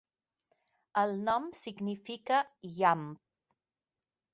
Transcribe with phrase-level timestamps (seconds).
[1.01, 2.43] El nom significa
[2.81, 3.09] "llamp".